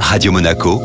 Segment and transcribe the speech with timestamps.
[0.00, 0.80] Radio Monaco,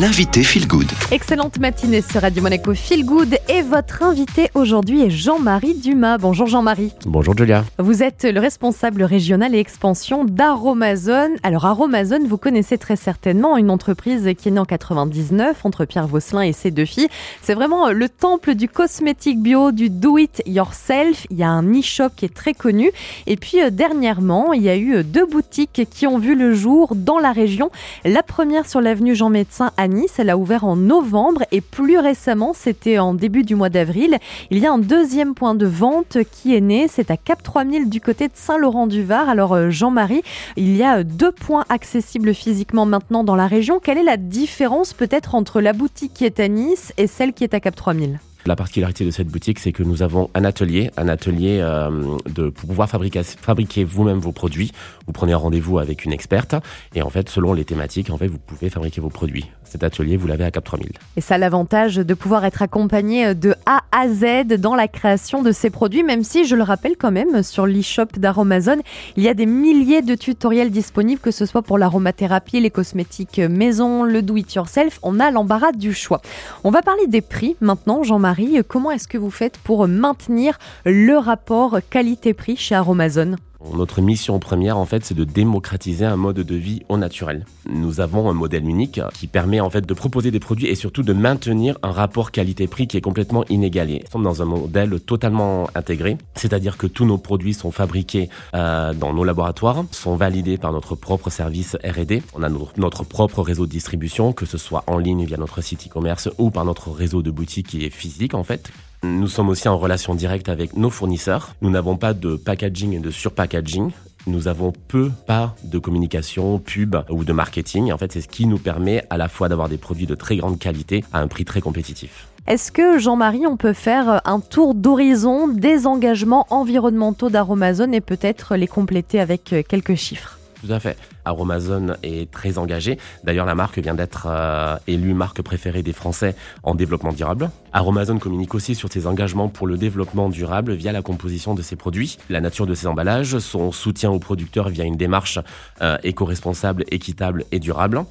[0.00, 0.90] l'invité Feel Good.
[1.12, 6.18] Excellente matinée sur Radio Monaco Feel Good et votre invité aujourd'hui est Jean-Marie Dumas.
[6.18, 6.92] Bonjour Jean-Marie.
[7.06, 7.64] Bonjour Julia.
[7.78, 11.36] Vous êtes le responsable régional et expansion d'Aromazone.
[11.44, 16.08] Alors Aromazone, vous connaissez très certainement une entreprise qui est née en 99 entre Pierre
[16.08, 17.08] Vosselin et ses deux filles.
[17.40, 21.24] C'est vraiment le temple du cosmétique bio, du do it yourself.
[21.30, 22.90] Il y a un e-shop qui est très connu
[23.28, 26.94] et puis euh, dernièrement, il y a eu deux boutiques qui ont vu le jour
[26.96, 27.70] dans la région.
[28.04, 31.98] La première sur l'avenue Jean Médecin à Nice, elle a ouvert en novembre et plus
[31.98, 34.18] récemment, c'était en début du mois d'avril.
[34.50, 37.88] Il y a un deuxième point de vente qui est né, c'est à Cap 3000
[37.88, 39.28] du côté de Saint-Laurent-du-Var.
[39.28, 40.22] Alors euh, Jean-Marie,
[40.56, 43.80] il y a deux points accessibles physiquement maintenant dans la région.
[43.82, 47.44] Quelle est la différence peut-être entre la boutique qui est à Nice et celle qui
[47.44, 50.90] est à Cap 3000 la particularité de cette boutique, c'est que nous avons un atelier,
[50.96, 51.90] un atelier euh,
[52.26, 54.72] de pour pouvoir fabriquer, vous-même vos produits.
[55.06, 56.54] Vous prenez un rendez-vous avec une experte
[56.94, 59.46] et en fait, selon les thématiques, en fait, vous pouvez fabriquer vos produits.
[59.64, 60.92] Cet atelier, vous l'avez à Cap 3000.
[61.16, 65.52] Et ça l'avantage de pouvoir être accompagné de A à Z dans la création de
[65.52, 68.80] ces produits, même si, je le rappelle quand même, sur l'e-shop d'Aromazone,
[69.16, 73.38] il y a des milliers de tutoriels disponibles, que ce soit pour l'aromathérapie, les cosmétiques
[73.38, 74.98] maison, le do-it-yourself.
[75.02, 76.20] On a l'embarras du choix.
[76.62, 78.33] On va parler des prix maintenant, Jean-Marie
[78.66, 83.36] comment est-ce que vous faites pour maintenir le rapport qualité-prix chez Aromazone?
[83.72, 87.46] Notre mission première, en fait, c'est de démocratiser un mode de vie au naturel.
[87.68, 91.02] Nous avons un modèle unique qui permet, en fait, de proposer des produits et surtout
[91.02, 94.02] de maintenir un rapport qualité-prix qui est complètement inégalé.
[94.04, 98.92] Nous sommes dans un modèle totalement intégré, c'est-à-dire que tous nos produits sont fabriqués euh,
[98.92, 102.22] dans nos laboratoires, sont validés par notre propre service R&D.
[102.34, 105.86] On a notre propre réseau de distribution, que ce soit en ligne via notre site
[105.86, 108.70] e-commerce ou par notre réseau de boutiques qui est physique, en fait.
[109.04, 111.54] Nous sommes aussi en relation directe avec nos fournisseurs.
[111.60, 113.90] Nous n'avons pas de packaging et de surpackaging.
[114.26, 117.92] Nous avons peu, pas de communication, pub ou de marketing.
[117.92, 120.36] En fait, c'est ce qui nous permet à la fois d'avoir des produits de très
[120.36, 122.28] grande qualité à un prix très compétitif.
[122.46, 128.56] Est-ce que, Jean-Marie, on peut faire un tour d'horizon des engagements environnementaux d'Aromazone et peut-être
[128.56, 130.38] les compléter avec quelques chiffres?
[130.64, 130.96] Tout à fait.
[131.24, 132.98] Aromazone est très engagé.
[133.22, 137.50] D'ailleurs, la marque vient d'être euh, élue marque préférée des Français en développement durable.
[137.72, 141.76] Aromazone communique aussi sur ses engagements pour le développement durable via la composition de ses
[141.76, 145.38] produits, la nature de ses emballages, son soutien aux producteurs via une démarche
[145.82, 148.04] euh, éco-responsable, équitable et durable.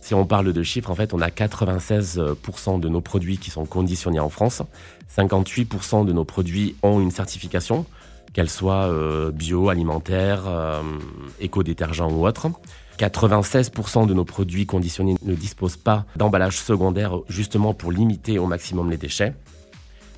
[0.00, 3.66] Si on parle de chiffres, en fait, on a 96% de nos produits qui sont
[3.66, 4.62] conditionnés en France.
[5.14, 7.84] 58% de nos produits ont une certification
[8.32, 10.82] qu'elles soient euh, bio, alimentaires, euh,
[11.40, 12.48] éco-détergents ou autres.
[12.98, 18.90] 96% de nos produits conditionnés ne disposent pas d'emballage secondaire justement pour limiter au maximum
[18.90, 19.34] les déchets.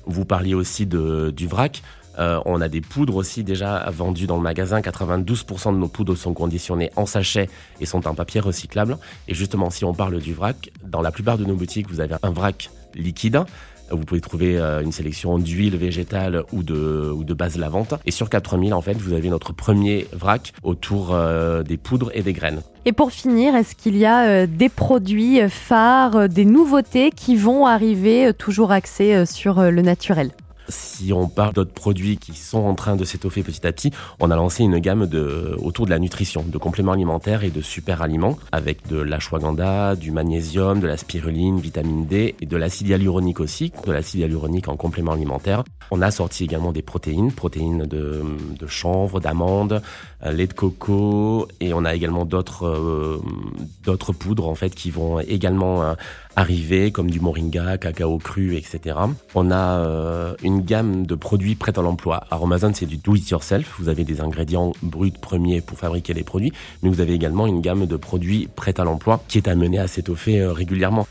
[0.07, 1.83] Vous parliez aussi du vrac.
[2.19, 4.81] Euh, on a des poudres aussi déjà vendues dans le magasin.
[4.81, 7.49] 92% de nos poudres sont conditionnées en sachet
[7.79, 8.97] et sont en papier recyclable.
[9.27, 12.15] Et justement, si on parle du vrac, dans la plupart de nos boutiques, vous avez
[12.23, 13.43] un vrac liquide
[13.91, 17.93] vous pouvez trouver euh, une sélection d'huile végétale ou de, ou de base lavante.
[18.05, 22.21] Et sur 4000, en fait, vous avez notre premier vrac autour euh, des poudres et
[22.21, 22.61] des graines.
[22.85, 27.65] Et pour finir, est-ce qu'il y a euh, des produits phares, des nouveautés qui vont
[27.65, 30.31] arriver toujours axés sur le naturel?
[30.71, 34.31] Si on parle d'autres produits qui sont en train de s'étoffer petit à petit, on
[34.31, 38.01] a lancé une gamme de, autour de la nutrition, de compléments alimentaires et de super
[38.01, 43.39] aliments, avec de l'ashwagandha, du magnésium, de la spiruline, vitamine D et de l'acide hyaluronique
[43.39, 45.63] aussi, de l'acide hyaluronique en complément alimentaire.
[45.93, 48.23] On a sorti également des protéines, protéines de,
[48.67, 49.81] chanvre, d'amande,
[50.25, 55.19] euh, lait de coco, et on a également d'autres euh, poudres en fait qui vont
[55.19, 55.93] également euh,
[56.37, 58.95] arriver, comme du moringa, cacao cru, etc.
[59.35, 62.23] On a une gamme de produits prêts à l'emploi.
[62.31, 63.75] Aromazone, c'est du do-it-yourself.
[63.79, 66.51] Vous avez des ingrédients bruts premiers pour fabriquer les produits,
[66.81, 69.87] mais vous avez également une gamme de produits prêts à l'emploi qui est amenée à
[69.87, 70.99] s'étoffer euh, régulièrement.